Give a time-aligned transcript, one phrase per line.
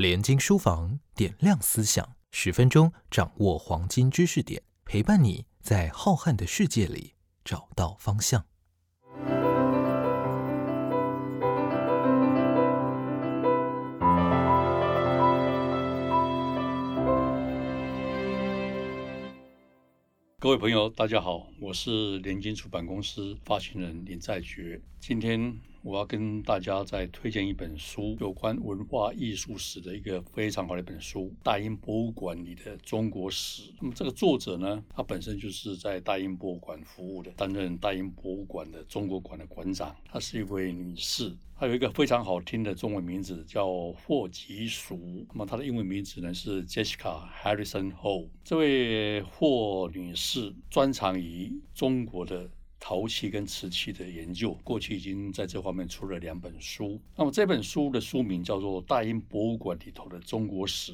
[0.00, 7.12] 联经书房点亮思想，十分钟掌握黄金知识点，陪伴你在浩瀚的世界里
[7.44, 8.46] 找到方向。
[20.38, 24.80] 各位朋友，大家好，我是联经出版公司发行人林在觉。
[24.98, 33.62] 今天我要跟大家再推荐一本书，有关文化艺术史的一个非常好的一本书《大英博物馆里的中国史》。
[33.80, 39.96] 那么这个作者呢，他本身就是在大英博物馆服务的，担任大英博物馆的中国馆的馆长。
[40.04, 41.34] 她是一位女士。
[41.56, 48.28] 她有一个非常好听的中文名字叫霍吉淑，那么她的英文名字呢是 Jessica Harrison Ho。
[48.42, 52.48] 这位霍女士专长于中国的
[52.80, 56.98] 陶器跟瓷器的研究，过去已经在这方面出了两本书。
[57.14, 60.92] 那么这本书的书名叫做《大英博物馆里头的中国史》，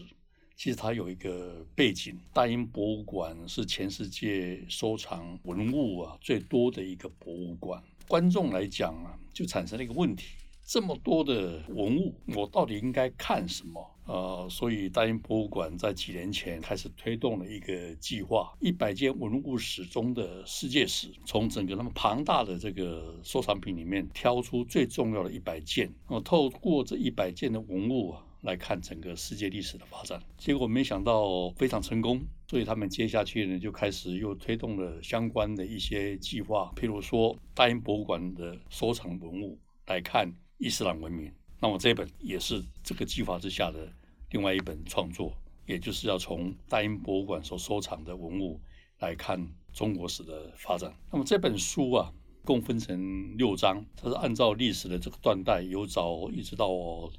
[0.56, 7.82] 其实它有一个背景，大英博物馆是全世界收藏文物啊最多的一个博物馆。
[8.08, 10.36] 观众来讲啊，就产生了一个问题。
[10.64, 13.95] 这么多的文物，我到底应该看什么？
[14.06, 30.22] 呃，所以大英博物馆在几年前开始推动了一个计划，一百件文物史中的世界史，从整个那么庞大的这个收藏品里面挑出最重要的一百件，呃，透过这一百件的文物啊，来看整个世界历史的发展。
[30.38, 40.32] 结果没想到非常成功，所以他们接下去呢就开始又推动了相关的一些计划，譬如说大英博物馆的收藏文物来看。
[40.58, 43.90] 伊斯兰文明，那么这本也是这个计划之下的
[44.30, 45.32] 另外一本创作，
[45.66, 48.60] 也就是要从大英博物馆所收藏的文物
[48.98, 50.94] 来看中国史的发展。
[51.10, 52.12] 那么这本书啊，
[52.44, 56.68] 共分成六章，它是按照历史的这个断代，由早一直到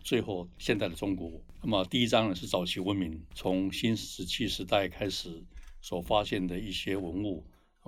[0.04, 1.32] 最后现代的中国。
[1.64, 5.44] 那么第一章呢是早期文明，从新石器时代开始
[5.82, 7.44] 所发现的一些文物，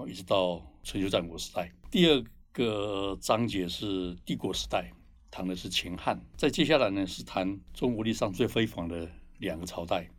[0.08, 1.72] 一直到春秋战国时代。
[1.92, 4.92] 第二个章节是帝国时代。
[5.32, 10.10] 谈的是秦汉，在接下来呢是谈中国历史上最辉煌的两个朝代，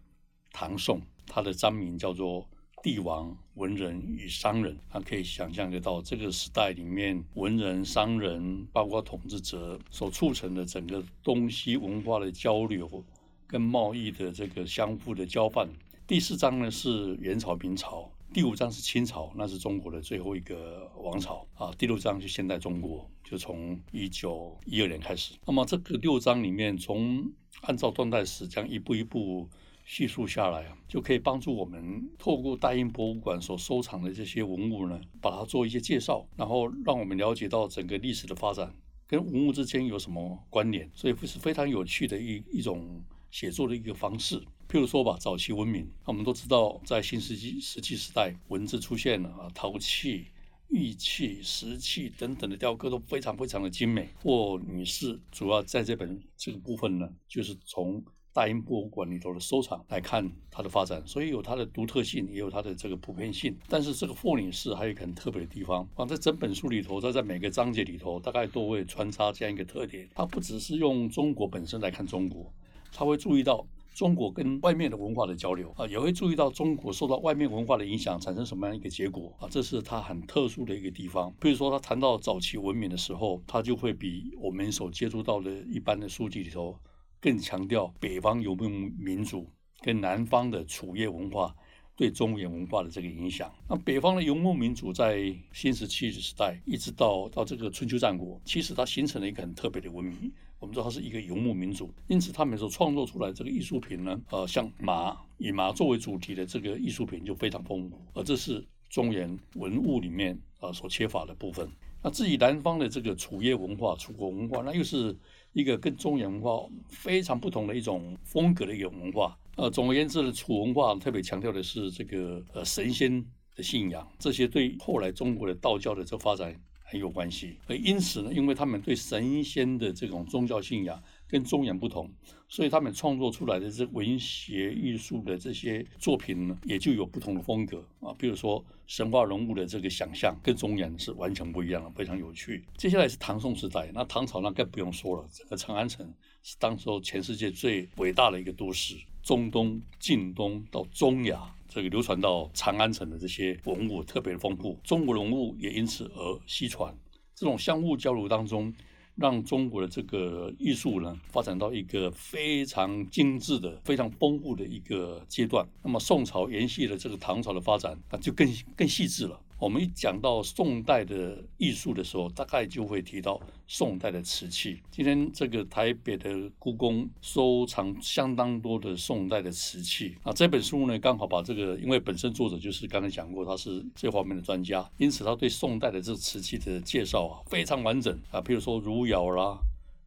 [0.52, 1.00] 唐宋。
[1.26, 2.48] 它的章名叫做
[2.82, 4.76] 帝王、文人与商人。
[4.88, 13.04] 他可以想象得到，这个时代里面，文人、商人，包括统治者，所促成的整个东西文化的交流
[13.46, 15.68] 跟贸易的这个相互的交换。
[16.06, 18.10] 第四章呢是元朝、明朝。
[18.32, 21.72] 第五章是清朝，那是中国的最后一个王朝啊。
[21.76, 25.34] 第六章是现代中国，就从一九一二年开始。
[25.44, 27.28] 那么这个六章里面，从
[27.62, 29.48] 按照断代史这样一步一步
[29.84, 38.72] 叙述下来，就可以帮助我们透过大英博物馆所收藏的这些文物呢，把它做一些介绍，然后让我们了解到整个历史的发展
[39.08, 43.02] 跟文物之间有什么关联，所以是非常有趣的一一种
[43.32, 44.40] 写作的一个方式。
[44.70, 50.26] 譬如说吧，早期文明，我们都知道，在新石器石器时代，文字出现了啊，陶器、
[50.68, 54.08] 玉器、石器等等的雕刻都非常非常的精美。
[54.22, 58.00] 霍女士主要在这本这个部分呢，就是从
[58.32, 63.52] 大英博物馆里头的收藏来看它的发展，所以有它的独特性，也有它的这个普遍性。
[63.66, 72.54] 但是这个霍女士还有一个很特别的地方啊，在整本书里头，她在每个章节里头，大概都会穿插这样一个特点，它不只是用中国本身来看中国，
[72.92, 73.66] 他会注意到。
[73.94, 79.48] 中国跟外面的文化的交流啊，也会注意到中国受到外面文化的影响，产生什么样一个结果啊？
[79.50, 81.34] 这是它很特殊的一个地方。
[81.40, 86.78] 比如说，他谈到早期文明的时候，他就会比我们所接触到的一般的书籍里头
[87.20, 88.68] 更强调北方游牧
[88.98, 89.46] 民族
[89.82, 91.54] 跟南方的楚越文化
[91.96, 93.52] 对中原文化的这个影响。
[93.68, 100.32] 那北方的游牧民族在新石器时代一直到到这个春秋战国，其实它形成了一个很特别的文明。
[100.60, 111.66] 我们知道它是一个游牧民族，因此他们所创作出来这个艺术品呢，呃，像马以马作为主题的这个艺术品就非常丰富，而这是中原文物里面啊所缺乏的部分。
[112.02, 115.16] 那至于南方的这个楚业文化、楚国文化，那又是
[115.52, 116.50] 一个跟中原文化
[116.88, 119.36] 非常不同的一种风格的一个文化。
[119.56, 123.24] 呃，总而言之呢，楚文化特别强调的是这个呃神仙
[123.56, 126.54] 的信仰，这些对后来中国的道教的这发展。
[126.90, 132.10] 很有关系，而因此呢，因为他们对神仙的这种宗教信仰跟中原不同，
[132.48, 138.12] 所以他们创作出来的这文学艺术的这些作品呢，也就有不同的风格啊。
[138.18, 142.64] 比如说神话人物的这个想象，跟中原是完全不一样的，非常有趣。
[142.76, 146.12] 接下来是唐宋时代，那唐朝那更不用说了，整个长安城
[146.42, 151.54] 是当时候全世界最伟大的一个都市，中东、近东到中亚。
[151.70, 156.92] 这个流传到长安城的这些文物特别的丰富，中国文物也因此而西传。
[157.34, 158.74] 这种相互交流当中，
[159.14, 165.66] 让中国的这个艺术呢发展到一个非常精致的、非常丰富的一个阶段。
[165.82, 168.46] 那么宋朝延续了这个唐朝的发展，那就更
[168.76, 169.40] 更细致了。
[169.60, 174.80] 我们一讲到宋代的艺术的时候，大概就会提到宋代的瓷器。
[174.90, 180.32] 今天这个台北的故宫收藏相当多的宋代的瓷器啊。
[180.32, 188.40] 这本书呢，刚好把这个，因为本身作者就是刚才讲过，他是这方面的专家，因此他对宋代的这个瓷器的介绍啊非常完整啊。
[188.40, 189.58] 譬如说汝窑啦、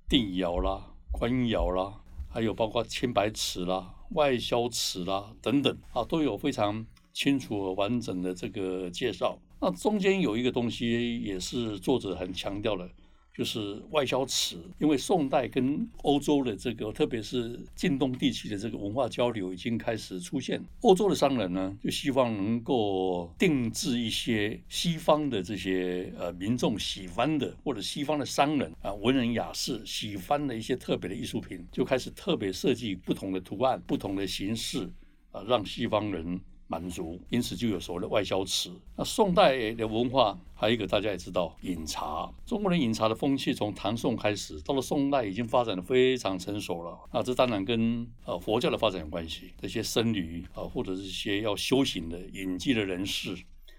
[0.10, 6.84] 定窑啦、官窑啦，还有包括青白瓷啦、外销瓷啦等等啊，都有非常。
[7.14, 12.90] 清楚而完整的这个介绍，那中间有一个东西也是作者很强调的，
[13.38, 14.58] 就是外销瓷。
[14.80, 20.60] 因为宋代跟欧洲的这个，特别是近东地区的这个文化交流已经开始出现。
[20.82, 34.90] 欧洲的商人呢，就希望能够定制一些西方的这些呃民众喜欢的，或者西方的商人啊文人雅士喜欢的一些特别的艺术品，就开始特别设计不同的图案、不同的形式
[35.32, 36.42] 啊，让西方人。
[36.74, 38.72] 满足，因此就有所谓的外销瓷。
[38.96, 42.28] 那宋代的文化还有一个大家也知道，饮茶。
[42.48, 46.98] 中国人饮茶的风气从唐宋开始，到了宋代已经发展的非常成熟了。
[47.14, 49.52] 那这当然跟呃佛教的发展有关系。
[49.62, 53.38] 这些僧侣啊，或者是一些要修行的隐居的人士，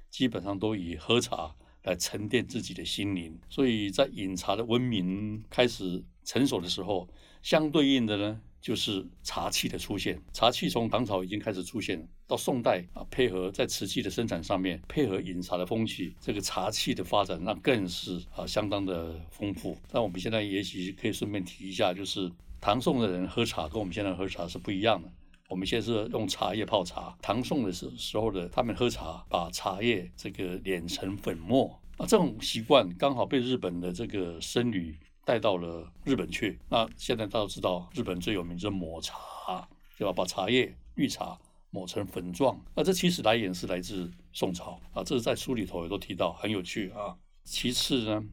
[0.08, 1.52] 基本上都以喝茶
[1.82, 3.36] 来沉淀自己的心灵。
[3.48, 7.08] 所以在饮茶的文明开始成熟的时候，
[7.42, 8.40] 相对应的呢。
[8.64, 19.76] 就是茶器的出现，茶器从唐朝已经开始出现，到宋代啊，配合在瓷器的生产上面，配合饮茶的风气，这个茶器的发展那更是啊相当的丰富。
[19.92, 25.12] 那我们现在也许可以顺便提一下，就是唐宋的人喝茶跟我们现在喝茶是不一样的。
[25.50, 31.68] 我们现在是用茶叶泡茶，唐宋的时时候的他们喝茶，把茶叶这个碾成粉末
[31.98, 34.96] 啊，这种习惯刚好被日本的这个僧侣。
[35.24, 36.58] 带到了日本去。
[36.68, 39.68] 那现在大家知道，日本最有名就是抹茶，
[39.98, 40.12] 对吧？
[40.12, 41.38] 把茶叶绿茶
[41.70, 42.60] 抹成粉状。
[42.74, 47.16] 那这其实来源是来自宋朝啊，这是在书里头也都提到，很有趣啊。
[47.44, 48.24] 其次呢，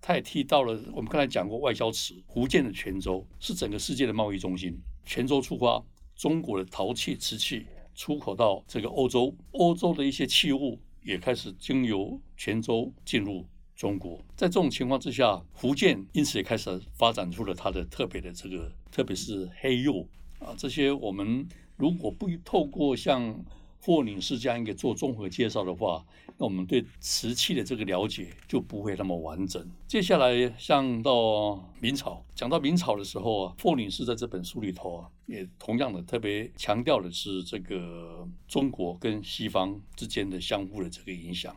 [0.00, 4.78] 他也提到了我们刚才讲过外销瓷，福建的泉州是整个世界的贸易中心。
[5.04, 5.82] 泉州出发，
[6.14, 13.44] 中国的陶器、瓷器出口到这个欧洲，欧洲的一些器物也开始经由泉州进入。
[13.80, 20.06] 中国在这种情况之下，福建因此也开始发展出了它的特别的这个，特别是黑釉
[20.38, 20.92] 啊这些。
[20.92, 21.48] 我们
[21.78, 23.42] 如果不透过像
[23.80, 26.04] 霍女士这样一个做综合介绍的话，
[26.36, 29.66] 那我们对瓷器的这个了解就不会那么完整。
[29.88, 41.56] 接下来像到明朝，讲到明朝的时候啊，霍女士在这本书里头啊，也同样的特别强调的是这个中国跟西方之间的相互的这个影响。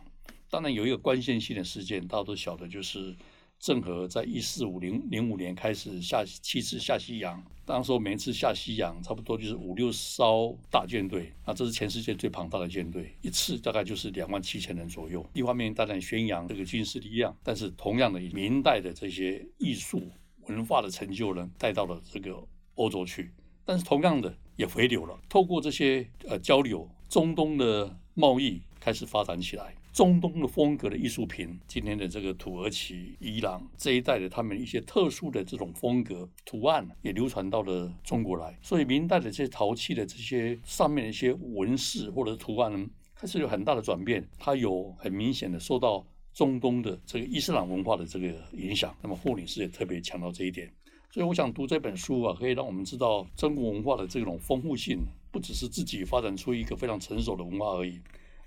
[0.54, 3.16] 当然有一个关键性的事件，大家都晓得，就是
[3.60, 15.26] 郑和在一四五零零五年开始下七次下西洋，当时每一次下西洋差不多就是五六艘大舰队，那这是全世界最庞大的舰队，一次大概就是两万七千人左右。
[15.34, 20.04] 一方面当然宣扬这个军事力量，但是同样的明代的这些艺术
[20.42, 22.32] 文化的成就呢，带到了这个
[22.76, 23.32] 欧洲去，
[23.66, 25.20] 但是同样的也回流了。
[25.28, 29.74] 透过这些呃交流，中东的贸易开始发展起来。
[29.94, 38.57] 中东的风格的艺术品，今天的这个土耳其、伊朗这一代的他们一些特殊的这种风格图案，也流传到了中国来。
[38.60, 44.28] 所以明代的这些陶器的这些上面的一些纹饰或者图案呢，开始有很大的转变。
[44.40, 48.95] 它有很明显的受到中东的这个伊斯兰文化的这个影响。
[49.00, 50.73] 那么霍女士也特别强调这一点。
[51.12, 58.02] 所以我想读这本书啊，可以让我们知道中国文化的这种丰富性，不只是自己发展出一个非常成熟的文化而已。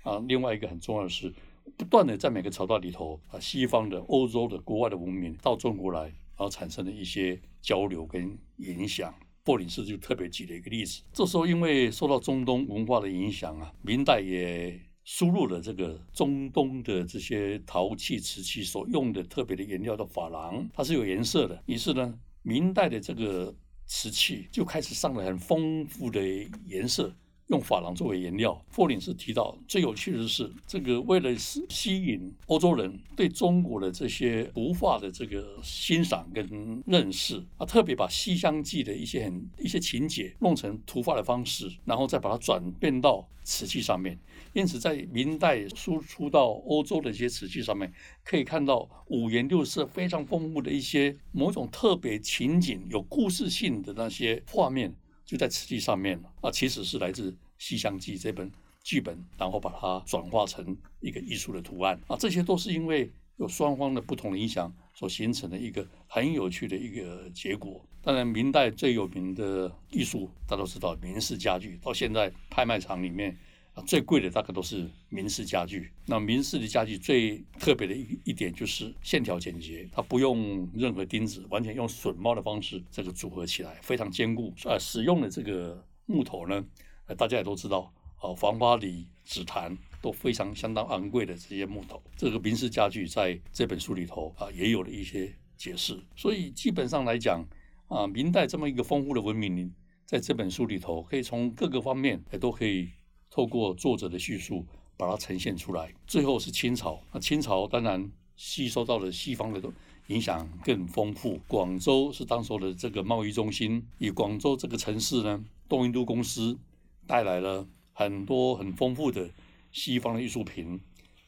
[0.07, 1.33] 啊，另外一个很重要的是，
[1.75, 9.13] 不断的在每个朝代里头啊，西方的、欧洲的、国外的文明到中国来，然后产生了一些交流跟影响。
[9.45, 21.63] 霍林斯就特别举了一个例子，这时候因为受到中东文化的影响啊，明代也输入了这个中东的这些陶器、瓷器所用的特别的颜料的珐琅，它是有颜色的。
[21.65, 26.21] 于是呢，明代的这个瓷器就开始上了很丰富的
[26.65, 27.15] 颜色。
[27.47, 44.19] 用珐琅作为颜料，霍林斯提到最有趣的是，这个为了吸吸引欧洲人对中国的这些图画的这个欣赏跟认识，啊，特别把《西厢记》的一些很一些情节弄成图画的方式，然后再把它转变到瓷器上面。
[44.51, 47.89] 因此，在明代输出到欧洲的一些瓷器上面，
[48.25, 54.93] 可以看到五颜六色、非常丰富的一些某种特别情景、有故事性的那些画面。
[55.27, 58.49] 就在瓷器上面啊，其实是来自《西厢记》这本
[58.81, 67.85] 剧本，然后把它转化成一个艺术的图案啊，这些都是因为有双方的不同的影响所形成的一个很有趣的一个结果。
[68.01, 73.37] 当然，明代最有名的艺术，大家都知道明式家具，到现在拍卖场里面
[73.81, 75.91] 最贵的大概都是明式家具。
[76.05, 84.53] 那明式的家具最特别的一一点就是线条简洁，它不用任何钉子，完全用榫卯的方式这个组合起来，非常坚固。
[84.65, 86.65] 呃，使用的这个木头呢，
[87.07, 92.01] 呃，大家也都知道，哦，黄花梨、紫檀都非常相当昂贵的这些木头。
[92.15, 97.45] 这个明式家具在这本书里头啊也有了一些解释，所以基本上来讲。
[97.89, 102.89] 啊，明代这么一个丰富的文明，在这本书里头，可以从各个方面也都可以
[103.29, 104.65] 透过作者的叙述
[104.97, 105.93] 把它呈现出来。
[106.05, 109.61] 最后是清朝，那清朝当然吸收到了西方的
[110.07, 111.39] 影响更丰富。
[111.47, 116.57] 广州是当时的这个贸易中心，以广州这个城市呢，东印度公司
[117.05, 119.29] 带来了很多很丰富的
[119.71, 120.79] 西方的艺术品，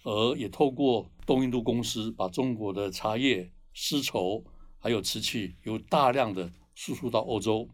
[0.04, 4.44] 而也透过东印度公司把中国的茶叶、丝绸。
[4.82, 7.68] 还有瓷器有大量的输出到欧洲，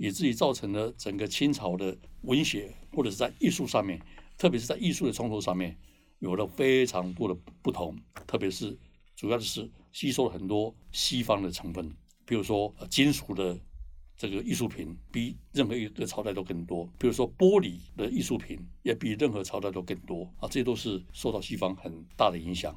[0.00, 4.00] 以至于造成了整个清朝的文学或者是在艺术上面，
[4.38, 5.76] 特别是在艺术的创作上面，
[6.20, 7.94] 有了非常多的不同。
[8.26, 8.74] 特别是
[9.14, 13.60] 主要的是吸收了很多西方的成分，比如说金属的
[14.16, 22.74] 这个艺术品比任何一个朝代都更多，比如说玻璃的艺术品也比任何朝代都更多啊，这都是受到西方很大的影响。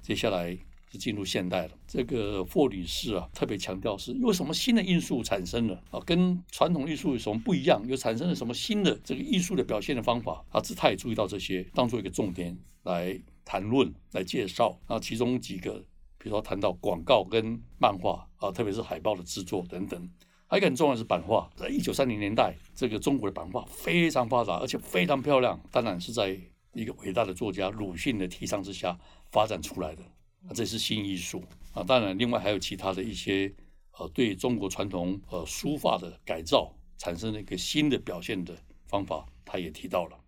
[0.00, 0.56] 接下来。
[0.92, 1.70] 是进入现代了。
[1.88, 7.82] 这个霍女士啊，特别强调是有什么新的因素产生了啊，跟传统艺术有什么不一样？
[7.88, 10.44] 又产生了什么新的这个艺术的表现的方法？
[10.50, 14.78] 啊，他也注意到这些，当做一个重点来谈论、来介绍。
[14.86, 15.78] 啊，其中几个，
[16.18, 20.10] 比如说谈到广告跟漫画啊，特别是海报的制作等等。
[20.46, 25.58] 还有一个很重要的是版画，在一九三零年代，这个中国的版画非常发达，而且非常漂亮。
[25.70, 26.38] 当然是在
[26.74, 28.98] 一个伟大的作家鲁迅的提倡之下
[29.30, 30.02] 发展出来的。
[30.48, 31.82] 啊，这是新艺术啊！
[31.82, 33.52] 当然，另外还有其他的一些
[33.98, 38.56] 呃，对中国传统呃书法的改造，产生了一个新的表现的
[38.88, 40.18] 方法，他也提到了。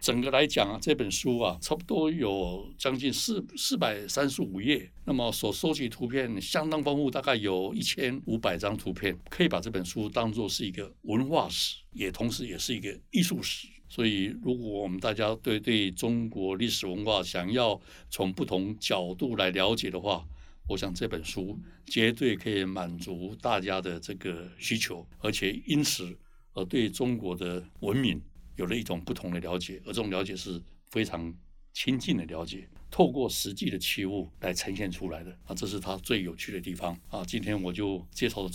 [0.00, 13.68] 整个来讲啊，这本书啊，差不多有将近四四百三十五页，那么所收集图片相当丰富，大概有一千五百张图片，可以把这本书当做是一个文化史，也同时也是一个艺术史。
[13.92, 20.26] 所以，如果我们大家对对中国历史文化想要从不同角度来了解的话，
[20.66, 26.18] 我想这本书绝对可以满足大家的这个需求，而且因此
[26.54, 28.18] 而对中国的文明
[28.56, 31.30] 有了一种不同的了解，而这种了解是非常
[31.74, 37.22] 亲近的了解，透过实际的器物来呈现出来的啊，这是它最有趣的地方啊。
[37.26, 38.48] 今天我就介绍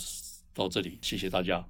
[0.52, 1.64] 到这里，谢谢大家。